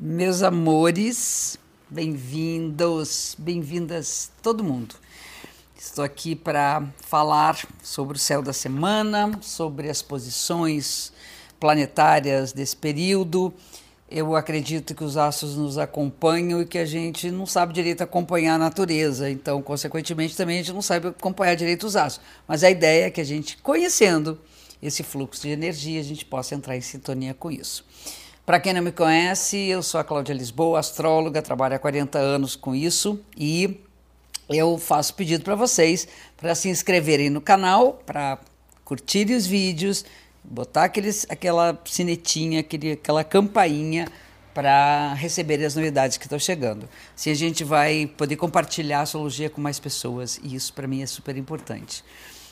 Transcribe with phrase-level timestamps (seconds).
[0.00, 1.58] Meus amores,
[1.90, 4.94] bem-vindos, bem-vindas todo mundo.
[5.76, 11.12] Estou aqui para falar sobre o céu da semana, sobre as posições
[11.58, 13.52] planetárias desse período.
[14.08, 18.54] Eu acredito que os astros nos acompanham e que a gente não sabe direito acompanhar
[18.54, 22.24] a natureza, então, consequentemente, também a gente não sabe acompanhar direito os astros.
[22.46, 24.38] Mas a ideia é que a gente, conhecendo
[24.80, 27.84] esse fluxo de energia, a gente possa entrar em sintonia com isso.
[28.48, 32.56] Para quem não me conhece, eu sou a Cláudia Lisboa, astróloga, trabalho há 40 anos
[32.56, 33.78] com isso e
[34.48, 38.38] eu faço pedido para vocês para se inscreverem no canal, para
[38.86, 40.02] curtirem os vídeos,
[40.42, 44.08] botar aqueles, aquela sinetinha, aquele, aquela campainha
[44.54, 46.88] para receber as novidades que estão chegando.
[47.14, 51.02] Assim a gente vai poder compartilhar a astrologia com mais pessoas e isso para mim
[51.02, 52.02] é super importante.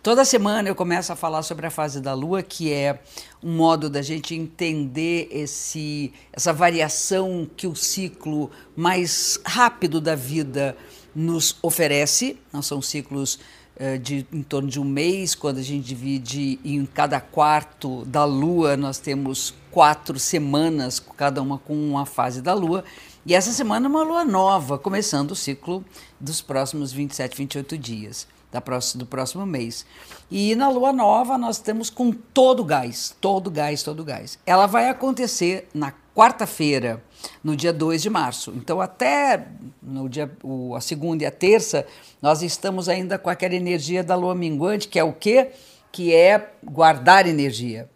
[0.00, 3.00] Toda semana eu começo a falar sobre a fase da Lua, que é
[3.42, 10.76] um modo da gente entender esse, essa variação que o ciclo mais rápido da vida
[11.12, 12.38] nos oferece.
[12.52, 13.40] Não são ciclos
[13.74, 18.24] uh, de em torno de um mês, quando a gente divide em cada quarto da
[18.24, 22.84] Lua, nós temos quatro semanas, cada uma com uma fase da Lua.
[23.26, 25.84] E essa semana é uma lua nova, começando o ciclo
[26.20, 29.84] dos próximos 27, 28 dias da próxima, do próximo mês.
[30.30, 34.38] E na lua nova nós temos com todo gás, todo gás, todo gás.
[34.46, 37.02] Ela vai acontecer na quarta-feira,
[37.44, 38.52] no dia 2 de março.
[38.56, 39.46] Então, até
[39.80, 41.86] no dia, o, a segunda e a terça,
[42.20, 45.52] nós estamos ainda com aquela energia da lua minguante, que é o quê?
[45.92, 47.88] Que é guardar energia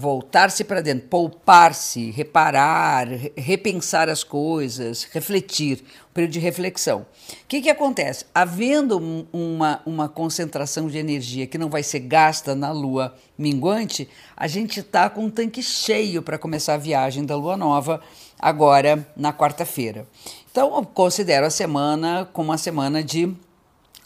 [0.00, 7.00] voltar-se para dentro, poupar-se, reparar, repensar as coisas, refletir, um período de reflexão.
[7.00, 8.24] O que, que acontece?
[8.32, 14.46] Havendo uma, uma concentração de energia que não vai ser gasta na lua minguante, a
[14.46, 18.00] gente está com um tanque cheio para começar a viagem da lua nova
[18.38, 20.06] agora na quarta-feira.
[20.48, 23.34] Então, eu considero a semana como uma semana de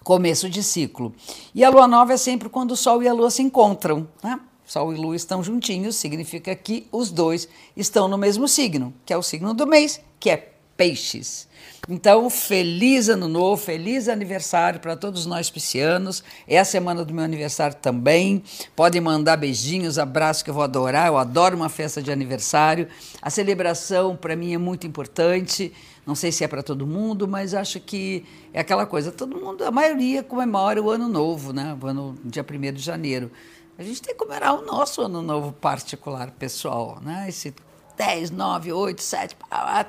[0.03, 1.15] começo de ciclo.
[1.55, 4.41] E a lua nova é sempre quando o Sol e a lua se encontram, né?
[4.73, 7.47] Sol e Lua estão juntinhos, significa que os dois
[7.77, 11.47] estão no mesmo signo, que é o signo do mês, que é Peixes.
[11.87, 16.25] Então, feliz ano novo, feliz aniversário para todos nós piscianos.
[16.49, 18.43] É a semana do meu aniversário também.
[18.75, 21.09] Podem mandar beijinhos, abraços que eu vou adorar.
[21.09, 22.89] Eu adoro uma festa de aniversário.
[23.21, 25.71] A celebração para mim é muito importante.
[26.07, 29.13] Não sei se é para todo mundo, mas acho que é aquela coisa.
[29.13, 31.77] Todo mundo, a maioria comemora o ano novo, né?
[31.79, 33.31] O ano dia 1 de janeiro.
[33.79, 37.27] A gente tem que comemorar o nosso ano novo particular, pessoal, né?
[37.29, 37.55] Esse
[37.97, 39.37] 10, 9, 8, 7,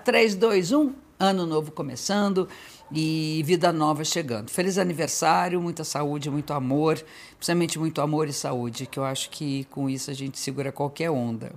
[0.06, 2.48] 3, 2, 1, ano novo começando
[2.92, 4.50] e vida nova chegando.
[4.50, 7.04] Feliz aniversário, muita saúde, muito amor,
[7.36, 11.10] principalmente muito amor e saúde, que eu acho que com isso a gente segura qualquer
[11.10, 11.52] onda.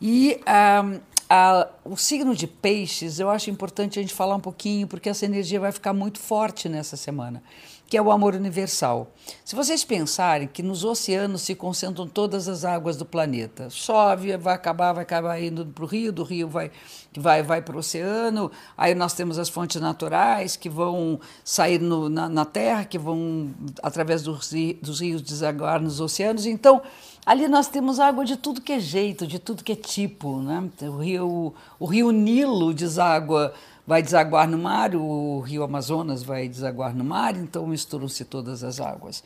[0.00, 0.40] E
[0.82, 5.10] um, a, o signo de peixes, eu acho importante a gente falar um pouquinho, porque
[5.10, 7.42] essa energia vai ficar muito forte nessa semana
[7.90, 9.12] que é o amor universal.
[9.44, 14.54] Se vocês pensarem que nos oceanos se concentram todas as águas do planeta, chove, vai
[14.54, 16.70] acabar, vai acabar indo para o rio, do rio vai,
[17.16, 22.08] vai, vai para o oceano, aí nós temos as fontes naturais que vão sair no,
[22.08, 23.50] na, na, terra, que vão,
[23.82, 26.46] através dos, dos rios, desaguar nos oceanos.
[26.46, 26.80] Então,
[27.26, 30.40] ali nós temos água de tudo que é jeito, de tudo que é tipo.
[30.40, 30.70] Né?
[30.82, 33.52] O, rio, o rio Nilo deságua
[33.90, 38.78] vai desaguar no mar, o rio Amazonas vai desaguar no mar, então misturam-se todas as
[38.78, 39.20] águas.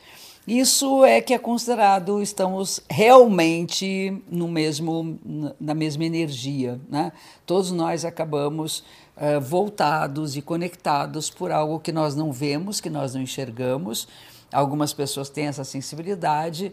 [0.47, 5.19] Isso é que é considerado, estamos realmente no mesmo,
[5.59, 6.81] na mesma energia.
[6.89, 7.11] Né?
[7.45, 8.79] Todos nós acabamos
[9.15, 14.07] uh, voltados e conectados por algo que nós não vemos, que nós não enxergamos.
[14.51, 16.71] Algumas pessoas têm essa sensibilidade,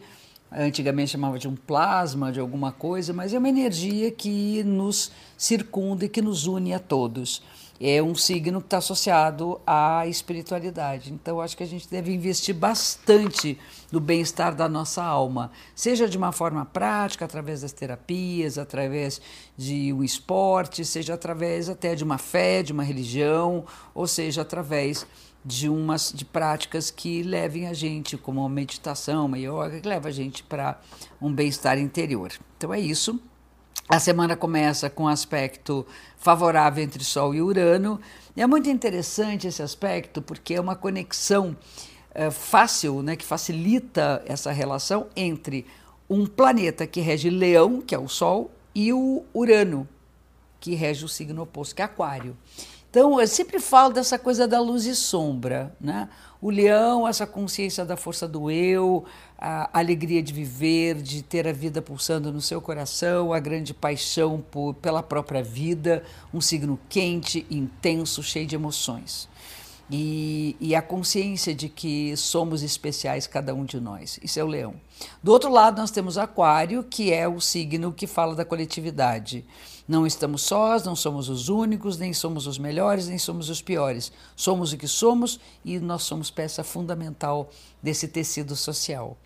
[0.51, 6.07] antigamente chamava de um plasma, de alguma coisa, mas é uma energia que nos circunda
[6.07, 7.43] e que nos une a todos
[7.85, 11.13] é um signo que está associado à espiritualidade.
[11.13, 13.59] Então, acho que a gente deve investir bastante
[13.91, 19.21] no bem-estar da nossa alma, seja de uma forma prática, através das terapias, através
[19.57, 25.05] de um esporte, seja através até de uma fé, de uma religião, ou seja, através
[25.45, 30.09] de umas de práticas que levem a gente, como a meditação, uma yoga, que leva
[30.09, 30.81] a gente para
[31.21, 32.31] um bem-estar interior.
[32.57, 33.21] Então é isso.
[33.89, 35.87] A semana começa com um aspecto
[36.17, 38.01] favorável entre Sol e Urano.
[38.37, 41.57] É muito interessante esse aspecto porque é uma conexão
[42.15, 45.67] é, fácil, né, que facilita essa relação entre
[46.09, 49.89] um planeta que rege Leão, que é o Sol, e o Urano,
[50.61, 52.37] que rege o signo oposto, que é Aquário.
[52.93, 56.11] Então, eu sempre falo dessa coisa da luz e sombra, né?
[56.43, 59.07] O leão, essa consciência da força do eu,
[59.39, 64.45] a alegria de viver, de ter a vida pulsando no seu coração, a grande paixão
[64.51, 66.03] por, pela própria vida,
[66.35, 69.32] um signo quente, intenso, cheio de emoções
[69.95, 74.19] e, e, a consciência de que somos especiais, cada um de nós.
[74.23, 74.75] Isso é o leão.
[75.23, 79.45] Do outro lado, nós temos Aquário, que é o signo que fala da coletividade.
[79.87, 84.11] Não estamos sós, não somos os únicos, nem somos os melhores, nem somos os piores.
[84.35, 87.51] Somos o que somos e nós somos peça fundamental
[87.83, 89.19] desse tecido social.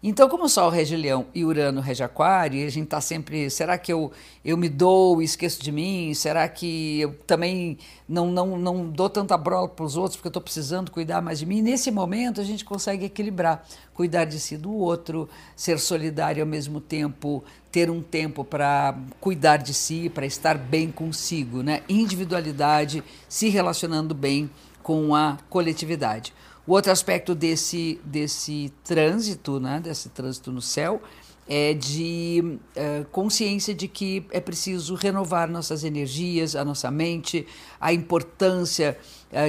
[0.00, 3.50] Então, como o Sol rege Leão e Urano rege Aquário, e a gente está sempre,
[3.50, 4.12] será que eu,
[4.44, 6.14] eu me dou e esqueço de mim?
[6.14, 7.76] Será que eu também
[8.08, 11.40] não, não, não dou tanta brola para os outros porque eu estou precisando cuidar mais
[11.40, 11.62] de mim?
[11.62, 16.80] Nesse momento, a gente consegue equilibrar, cuidar de si do outro, ser solidário ao mesmo
[16.80, 17.42] tempo,
[17.72, 21.82] ter um tempo para cuidar de si, para estar bem consigo, né?
[21.88, 24.48] Individualidade, se relacionando bem
[24.80, 26.32] com a coletividade.
[26.68, 31.00] O outro aspecto desse, desse trânsito, né, desse trânsito no céu,
[31.48, 37.46] é de é, consciência de que é preciso renovar nossas energias, a nossa mente,
[37.80, 38.98] a importância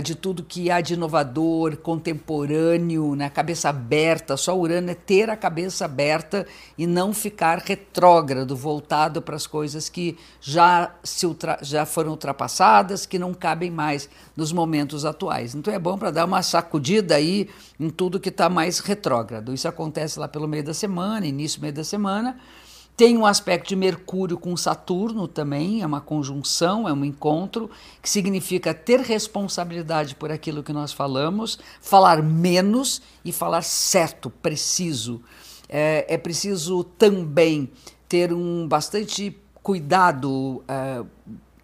[0.04, 4.36] de tudo que há de inovador, contemporâneo, né, cabeça aberta.
[4.36, 6.46] Só Urano é ter a cabeça aberta
[6.78, 11.26] e não ficar retrógrado, voltado para as coisas que já, se
[11.62, 15.56] já foram ultrapassadas, que não cabem mais nos momentos atuais.
[15.56, 17.50] Então é bom para dar uma sacudida aí
[17.80, 19.54] em tudo que está mais retrógrado.
[19.54, 22.38] Isso acontece lá pelo meio da semana, início meio da semana.
[23.00, 27.69] Tem um aspecto de Mercúrio com Saturno também, é uma conjunção, é um encontro,
[28.01, 35.22] que significa ter responsabilidade por aquilo que nós falamos, falar menos e falar certo, preciso.
[35.69, 37.72] É, é preciso também
[38.10, 41.02] ter um bastante cuidado, é,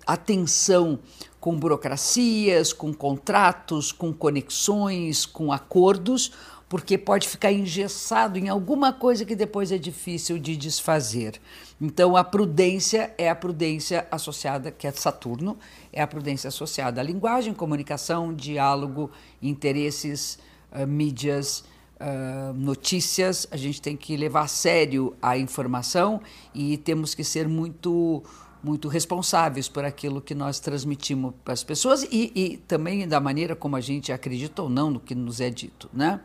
[0.07, 0.97] atenção
[1.37, 6.31] com burocracias, com contratos, com conexões, com acordos,
[6.67, 11.39] porque pode ficar engessado em alguma coisa que depois é difícil de desfazer.
[11.79, 15.57] Então, a prudência é a prudência associada, que é Saturno,
[15.93, 20.39] é a prudência associada à linguagem, comunicação, diálogo, interesses,
[20.71, 21.63] uh, mídias.
[21.97, 26.21] Uh, notícias, a gente tem que levar a sério a informação
[26.53, 28.21] e temos que ser muito
[28.61, 33.55] muito responsáveis por aquilo que nós transmitimos para as pessoas e, e, também da maneira
[33.55, 36.19] como a gente acredita ou não no que nos é dito, né?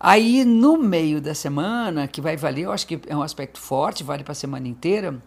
[0.00, 4.04] Aí, no meio da semana, que vai valer, eu acho que é um aspecto forte,
[4.04, 5.20] vale para a semana inteira,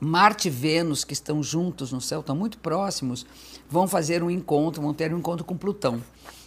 [0.00, 3.24] Marte e Vênus, que estão juntos no céu, estão muito próximos,
[3.68, 6.02] vão fazer um encontro, vão ter um encontro com Plutão.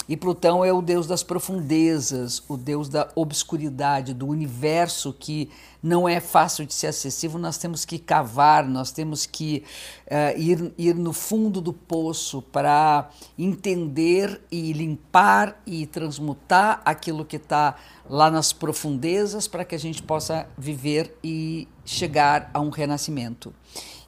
[0.07, 5.49] E Plutão é o deus das profundezas, o deus da obscuridade, do universo que
[5.81, 7.39] não é fácil de ser acessível.
[7.39, 9.63] Nós temos que cavar, nós temos que
[10.07, 17.37] uh, ir, ir no fundo do poço para entender e limpar e transmutar aquilo que
[17.37, 17.75] está
[18.09, 23.53] lá nas profundezas para que a gente possa viver e chegar a um renascimento.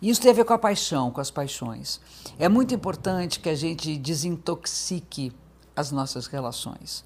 [0.01, 2.01] Isso tem a ver com a paixão, com as paixões.
[2.37, 5.31] É muito importante que a gente desintoxique
[5.75, 7.03] as nossas relações.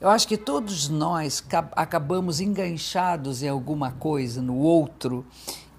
[0.00, 5.24] Eu acho que todos nós acabamos enganchados em alguma coisa, no outro,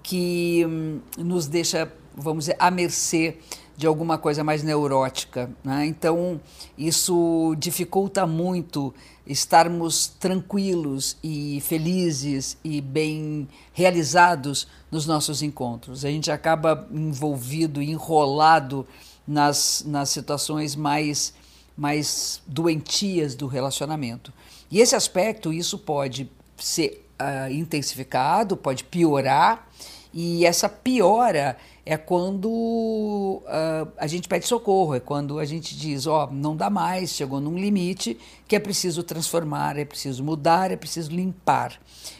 [0.02, 3.38] que hum, nos deixa, vamos dizer, à mercê
[3.76, 5.50] de alguma coisa mais neurótica.
[5.62, 5.86] Né?
[5.86, 6.40] Então,
[6.78, 8.94] isso dificulta muito
[9.26, 16.04] estarmos tranquilos e felizes e bem realizados nos nossos encontros.
[16.04, 18.86] A gente acaba envolvido, enrolado
[19.26, 21.32] nas, nas situações mais
[21.76, 24.32] mais doentias do relacionamento.
[24.70, 29.68] E esse aspecto, isso pode ser uh, intensificado, pode piorar,
[30.12, 36.06] e essa piora é quando uh, a gente pede socorro, é quando a gente diz,
[36.06, 38.16] ó, oh, não dá mais, chegou num limite
[38.46, 41.78] que é preciso transformar, é preciso mudar, é preciso limpar.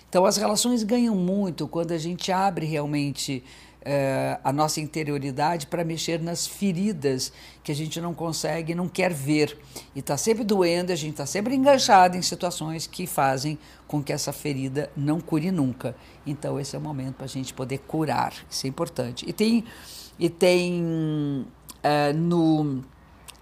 [0.09, 3.45] Então as relações ganham muito quando a gente abre realmente
[3.85, 9.13] uh, a nossa interioridade para mexer nas feridas que a gente não consegue, não quer
[9.13, 9.57] ver.
[9.95, 14.13] E está sempre doendo, a gente está sempre enganchado em situações que fazem com que
[14.13, 15.95] essa ferida não cure nunca.
[16.27, 18.33] Então, esse é o momento para a gente poder curar.
[18.51, 19.25] Isso é importante.
[19.29, 19.65] E tem,
[20.19, 22.83] e tem uh, no,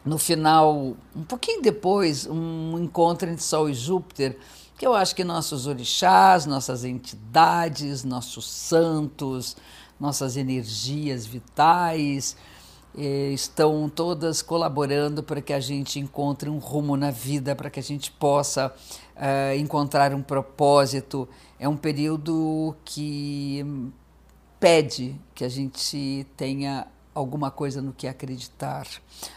[0.04, 4.36] no final, um pouquinho depois, um encontro entre Sol e Júpiter
[4.82, 9.56] que eu acho que nossos orixás, nossas entidades, nossos santos,
[10.02, 12.36] nossas energias vitais
[12.98, 17.78] eh, estão todas colaborando para que a gente encontre um rumo na vida, para que
[17.78, 18.74] a gente possa
[19.14, 21.28] eh, encontrar um propósito.
[21.56, 23.64] É um período que
[24.58, 28.88] pede que a gente tenha alguma coisa no que acreditar,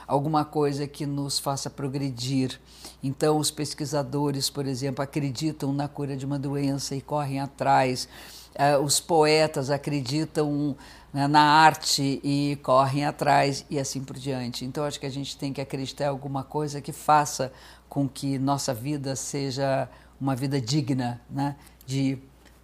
[0.08, 2.60] alguma coisa que nos faça progredir.
[3.04, 8.08] Então, os pesquisadores, por exemplo, acreditam na cura de uma doença e correm atrás.
[8.56, 10.78] Uh, os poetas acreditam
[11.14, 14.64] né, na arte e correm atrás e assim por diante.
[14.66, 17.52] Então, acho que a gente tem que acreditar em alguma coisa que faça
[17.90, 22.18] com que nossa vida seja uma vida digna né, de,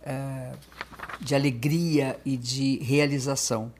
[0.03, 0.57] uh,
[1.19, 3.71] de alegria e de realização.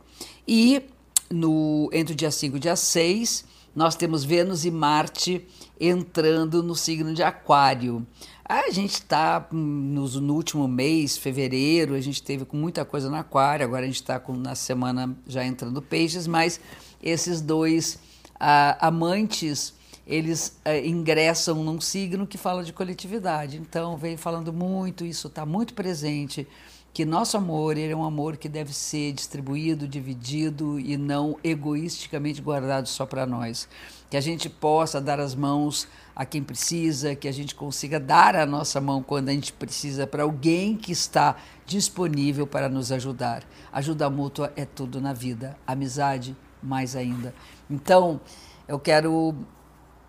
[0.48, 0.84] E
[1.30, 5.48] no, entre o dia 5 e o dia 6, nós temos Vênus e Marte
[5.80, 8.06] entrando no signo de Aquário.
[8.51, 13.65] A gente está no, último mês, fevereiro, a gente teve com muita coisa no Aquário,
[13.65, 16.60] agora a gente está na semana já entrando Peixes, mas
[17.01, 17.98] esses dois
[18.38, 19.74] ah, amantes
[20.05, 23.55] eles ah, ingressam num signo que fala de coletividade.
[23.55, 26.46] Então, vem falando muito, isso está muito presente
[26.93, 32.41] que nosso amor ele é um amor que deve ser distribuído, dividido e não egoisticamente
[32.41, 33.67] guardado só para nós.
[34.10, 38.36] Que a gente possa dar as mãos a quem precisa, que a gente consiga dar
[38.36, 43.43] a nossa mão quando a gente precisa para alguém que está disponível para nos ajudar.
[43.71, 47.33] Ajuda mútua é tudo na vida, amizade mais ainda.
[47.69, 48.19] Então,
[48.67, 49.33] eu quero,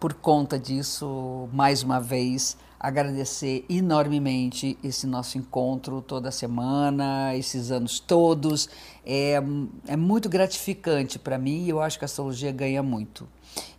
[0.00, 8.00] por conta disso, mais uma vez, agradecer enormemente esse nosso encontro toda semana, esses anos
[8.00, 8.68] todos.
[9.06, 9.40] É,
[9.86, 13.28] é muito gratificante para mim e eu acho que a astrologia ganha muito.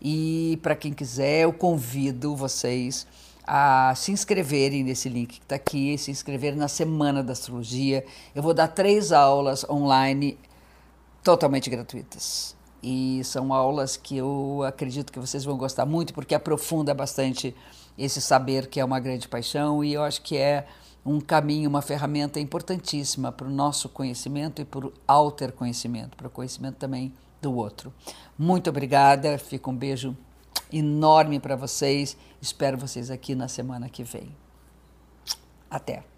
[0.02, 3.06] E para quem quiser, eu convido vocês
[3.46, 8.06] a se inscreverem nesse link que está aqui, se inscreverem na Semana da Astrologia.
[8.34, 10.38] Eu vou dar três aulas online
[11.22, 12.56] totalmente gratuitas.
[12.84, 17.56] E são aulas que eu acredito que vocês vão gostar muito, porque aprofunda bastante
[17.98, 20.68] esse saber que é uma grande paixão e eu acho que é
[21.06, 26.28] um caminho, uma ferramenta importantíssima para o nosso conhecimento e para o alter conhecimento, para
[26.28, 27.94] o conhecimento também do outro.
[28.38, 30.16] Muito obrigada, fica um beijo
[30.72, 32.18] enorme para vocês.
[32.42, 34.36] Espero vocês aqui na semana que vem.
[35.70, 36.13] Até.